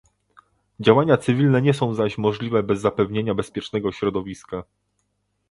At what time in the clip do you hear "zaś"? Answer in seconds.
1.93-2.17